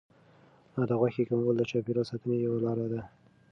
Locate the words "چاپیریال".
1.71-2.05